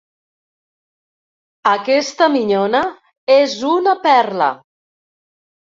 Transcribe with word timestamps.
Aquesta 1.73 2.31
minyona 2.39 2.83
és 3.39 3.55
una 3.77 3.97
perla. 4.09 4.53